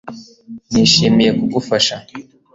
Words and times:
Nishimiye 0.71 1.31
kugufasha 1.39 1.95